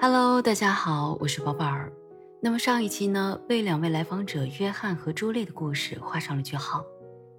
[0.00, 1.92] Hello，大家好，我是宝宝儿。
[2.40, 6.84] 那么上一期呢，为两位来访者约翰和朱莉的故事画上了句号。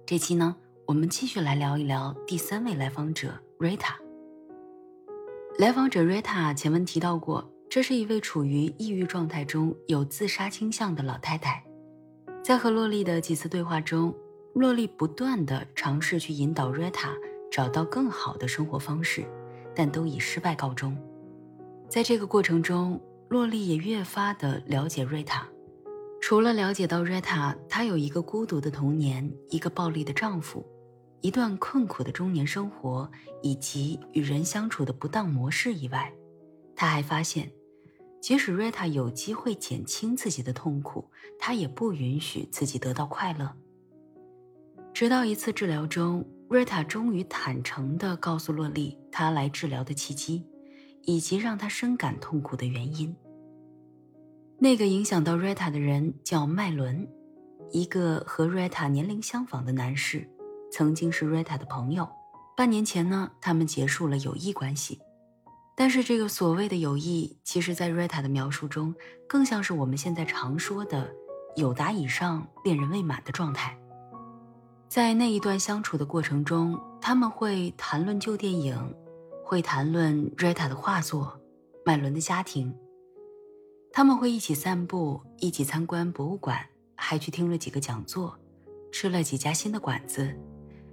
[0.04, 0.54] 这期呢，
[0.84, 3.96] 我们继续来聊一聊第三位来访者瑞塔。
[5.58, 11.64] 来访者瑞塔前文提到过，这是一位处于抑郁状态中有自杀倾向的老太太。
[12.44, 14.14] 在和洛丽的几次对话中，
[14.52, 17.14] 洛丽不断的尝试去引导瑞塔
[17.50, 19.24] 找到更好的生活方式，
[19.74, 20.94] 但都以失败告终。
[21.90, 25.48] 在这个过程中，洛丽也越发的了解瑞塔。
[26.20, 30.64] 除了了解到瑞塔，她有一个孤独的童年，一个暴力的丈夫，
[31.20, 33.10] 一段困苦的中年生活，
[33.42, 36.12] 以及与人相处的不当模式以外，
[36.76, 37.50] 她还发现，
[38.20, 41.10] 即使瑞塔有机会减轻自己的痛苦，
[41.40, 43.52] 她也不允许自己得到快乐。
[44.94, 50.46] 直到一次治疗中，瑞塔终于坦诚地告诉洛丽她来治疗的契机。
[51.02, 53.14] 以及让他深感痛苦的原因。
[54.58, 57.08] 那个影响到瑞塔的人叫麦伦，
[57.70, 60.28] 一个和瑞塔年龄相仿的男士，
[60.70, 62.08] 曾经是瑞塔的朋友。
[62.56, 65.00] 半年前呢，他们结束了友谊关系。
[65.74, 68.94] 但是这个所谓的友谊，其实，在瑞塔的描述中，
[69.26, 71.10] 更像是我们现在常说的
[71.56, 73.74] “有达以上，恋人未满”的状态。
[74.88, 78.94] 在那一段相处的过程中，他们会谈论旧电影。
[79.50, 81.36] 会谈论瑞塔的画作，
[81.84, 82.72] 麦伦的家庭。
[83.92, 88.38] 他们会一起散步，一起参观博物馆，还去听了几个讲座，
[88.92, 90.32] 吃了几家新的馆子，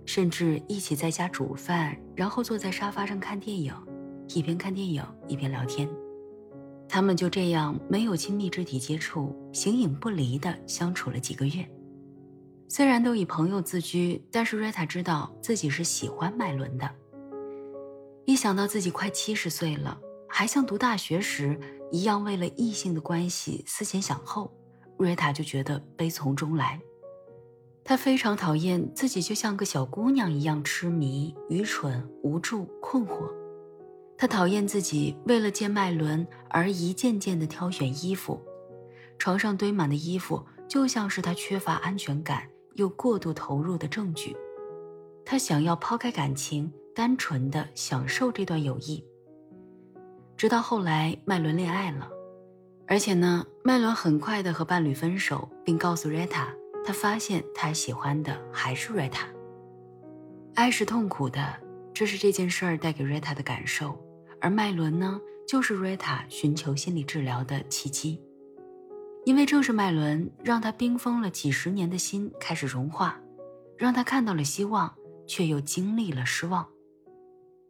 [0.08, 3.72] 甚至一起在家煮饭，然后坐在沙发上看电影，
[4.30, 5.88] 一边看电影一边聊天。
[6.90, 11.64] 他们就这样没有亲密肢体接触，形影不离地相处了几个月。
[12.68, 16.90] 虽然都以朋友自居，但是瑞塔知道自己是喜欢麦伦的。
[18.28, 19.98] 一想到自己快七十岁了，
[20.28, 21.58] 还像读大学时
[21.94, 24.52] 一样为了异性的关系思前想后，
[24.98, 26.78] 瑞塔就觉得悲从中来。
[27.86, 33.32] 她非常讨厌自己就像个小姑娘一样痴迷、愚蠢、无助、困惑。
[34.18, 38.42] 她讨厌自己为了见麦伦而一件件的挑选衣服，
[39.18, 44.36] 床上堆满的衣服就像是她缺乏安全感又过度投入的证据。
[45.24, 46.70] 她想要抛开感情。
[46.98, 49.06] 单纯的享受这段友谊，
[50.36, 52.10] 直到后来麦伦恋爱了，
[52.88, 56.52] 而且呢，麦伦很快的和伴侣分手，并告诉瑞塔，
[56.84, 59.28] 他发现他喜欢的还是瑞塔。
[60.56, 61.62] 爱是痛苦的，
[61.94, 63.96] 这是这件事儿带给瑞塔的感受，
[64.42, 68.20] 而麦伦呢，就是瑞塔寻求心理治疗的契机，
[69.24, 73.22] 因为正是麦伦让他冰封了几十年的心开始融化，
[73.78, 74.92] 让他看到了希望，
[75.28, 76.68] 却又经历了失望。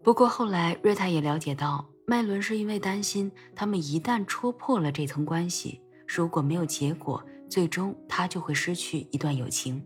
[0.08, 9.86] 不过后来，瑞塔也了解到，麦伦是因为担心他们一旦戳破了这层关系，如果没有结果，最终他就会失去一段友情。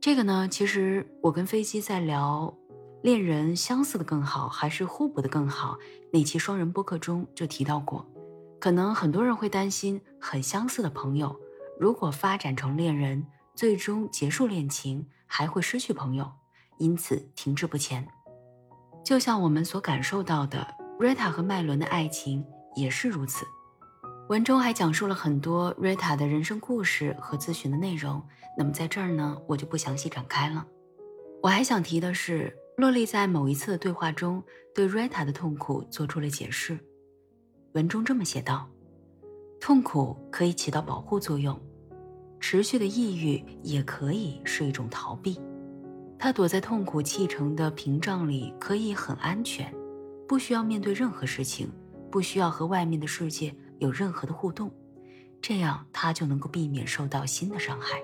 [0.00, 2.56] 这个呢，其实我跟飞机在聊
[3.02, 5.76] 恋人相似的更好还是互补的更好
[6.12, 8.06] 那期双人播客中就提到过，
[8.60, 11.34] 可能很多人会担心很相似的朋友，
[11.80, 13.26] 如果发展成恋人，
[13.56, 16.30] 最终结束恋情还会失去朋友，
[16.78, 18.06] 因此停滞不前。
[19.06, 20.66] 就像我们所感受到的，
[20.98, 22.44] 瑞塔和麦伦的爱情
[22.74, 23.46] 也是如此。
[24.28, 28.20] 文中还讲述了很多瑞塔的人生故事和咨询的内容。
[28.58, 30.66] 那么在这儿呢，我就不详细展开了。
[31.40, 34.42] 我还想提的是，洛丽在某一次的对话中
[34.74, 36.76] 对瑞塔的痛苦做出了解释。
[37.74, 38.68] 文中这么写道
[39.62, 41.56] ：“痛苦可以起到保护作用，
[42.40, 45.40] 持续的抑郁也可以是一种逃避。”
[46.18, 49.72] 他躲在痛苦砌成的屏障里，可以很安全，
[50.26, 51.70] 不需要面对任何事情，
[52.10, 54.70] 不需要和外面的世界有任何的互动，
[55.42, 58.00] 这样他就能够避免受到新的伤害。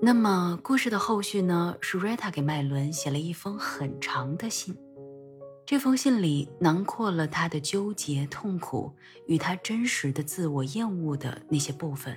[0.00, 1.76] 那么故事的后续呢？
[1.80, 4.76] 是瑞塔给麦伦写了一封很长的信，
[5.64, 8.92] 这封信里囊括了他的纠结、痛苦
[9.26, 12.16] 与他真实的自我厌恶的那些部分，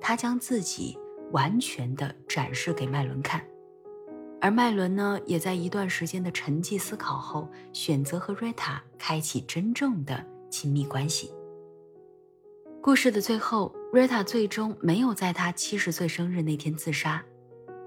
[0.00, 0.96] 他将自己
[1.32, 3.44] 完全的展示给麦伦看。
[4.40, 11.32] 而麦伦呢，也在一段时间的沉寂思考后，选择和瑞塔开启真正的亲密关系。
[12.82, 17.24] 故事的最后，瑞塔最终没有在他七十岁生日那天自杀。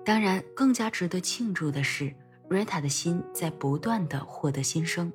[0.04, 2.13] 当然，更加值得庆祝的是，
[2.50, 5.13] 瑞塔的心在不断的获得新生。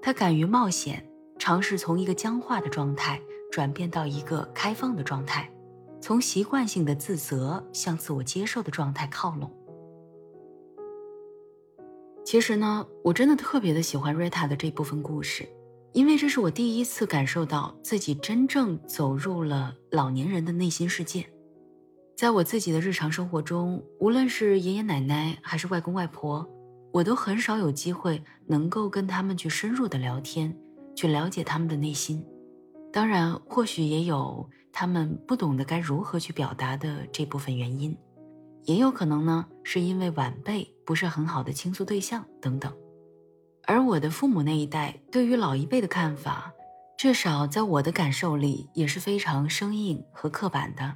[0.00, 1.04] 他敢于冒险，
[1.38, 3.20] 尝试从一个僵化的状态
[3.50, 5.50] 转变到一个开放的状态，
[6.00, 9.50] 从习惯性的自责向自我接受的状态靠拢。
[12.32, 15.46] 其实呢，我真的特别的喜欢瑞塔的这部分故事，
[15.92, 21.26] 因为这是我第一次感受到自己真正走入了老年人的内心世界。
[22.16, 26.48] 在我自己的日常生活中，无论是爷爷奶奶还是外公外婆，
[26.90, 30.56] 我都很少有机会能够跟他们去深入的聊天，
[30.96, 32.24] 去了解他们的内心。
[32.90, 37.94] 当然，或许也有他们不懂得该如何去表达的这部分原因，
[38.64, 42.72] 也有可能呢，是因为晚辈不是很好的倾诉对象等等。
[43.64, 46.52] 而我的父母那一代对于老一辈的看法，
[46.96, 50.94] 至少在我的感受里也是非常生硬和刻板的。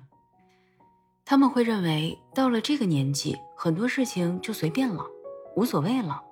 [1.24, 5.04] 他们会认为到了这个年纪，很多事情就随便了，
[5.56, 6.22] 无所谓了，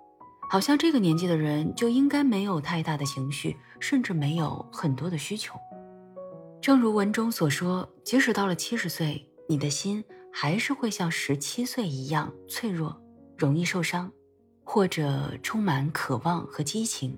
[0.48, 5.58] 好像这个年纪的人就应该没有太大的情绪，甚至没有很多的需求。
[6.60, 10.02] 正如文中所说，即使到了七十岁，你的心
[10.36, 13.00] 还是会像十七岁一样脆弱，
[13.38, 14.10] 容易受伤，
[14.64, 17.16] 或者充满渴望和激情，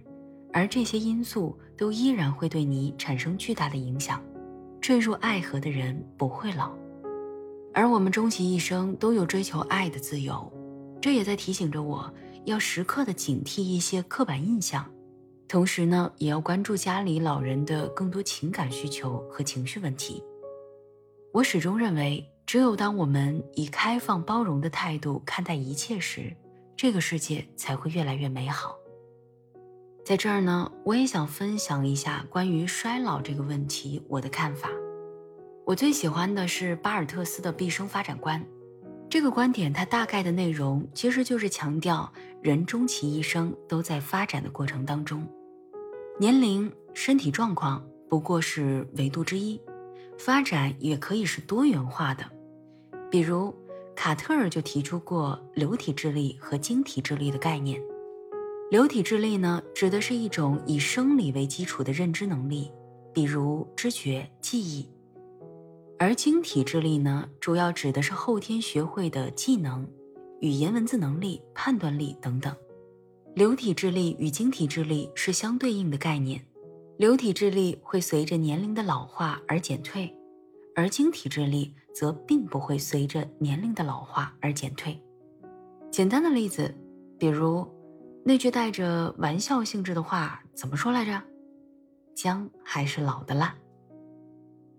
[0.52, 4.22] 而这些因素都依然会对你产生巨大的影响。
[4.82, 6.76] 坠入爱河的人不会老。
[7.72, 10.52] 而我们终其一生都有追求爱的自由，
[11.00, 12.12] 这也在提醒着我
[12.44, 14.84] 要时刻的警惕一些刻板印象，
[15.48, 20.22] 同时呢，也要关注家里老人的更多情感需求和情绪问题。
[21.32, 26.32] 我始终认为，只有当我们以开放包容的态度看待一切时，
[26.76, 28.76] 这个世界才会越来越美好。
[30.04, 34.70] 在这儿呢，我也想分享一下关于衰老这个问题我的看法。
[35.64, 38.40] 我最喜欢的是巴尔特斯的毕生发展观，
[39.10, 45.26] 这个观点它大概的内容其实就是强调人终其一生都在发展的过程当中，
[46.20, 49.60] 年龄、身体状况不过是维度之一，
[50.16, 52.24] 发展也可以是多元化的。
[53.16, 53.50] 比如
[53.94, 57.80] 卡特尔就提出过流体智力和晶体智力的概念。
[58.70, 62.70] 流体智力呢，指的是一种以生理为基础的认知能力，
[63.14, 64.86] 比如知觉、记忆。
[65.98, 69.88] 而晶体智力呢，主要指的是后天学会的技能、
[70.42, 72.54] 语言文字能力、判断力等等。
[73.34, 76.44] 流体智力与晶体智力是相对应的概念，
[76.98, 80.14] 流体智力会随着年龄的老化而减退，
[80.74, 85.02] 而晶体智力则并不会随着年龄的老化而减退。
[85.90, 86.74] 简单的例子，
[87.18, 87.66] 比如
[88.22, 91.22] 那句带着玩笑性质的话怎么说来着
[92.14, 93.56] ？“姜还是老的辣。”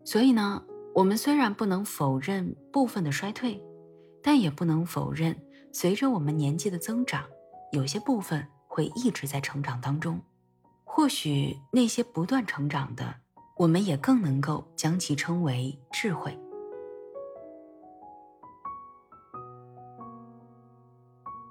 [0.06, 0.64] 所以呢？
[0.94, 3.64] 我们虽然不能否认部分的衰退，
[4.24, 5.36] 但也不能否认，
[5.72, 7.24] 随着我们年纪的增长，
[7.72, 10.20] 有些部分会一直在成长当中。
[10.84, 13.14] 或许那些不断成长的，
[13.58, 16.36] 我们也更能够将其称为智慧。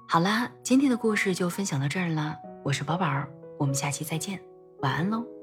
[0.09, 2.37] 好啦，今天的故事就分享到这儿了。
[2.63, 3.25] 我是宝宝，
[3.59, 4.39] 我们下期再见，
[4.79, 5.36] 晚安喽。